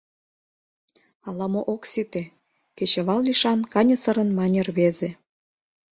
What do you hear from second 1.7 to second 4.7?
ок сите,— кечывал лишан каньысырын мане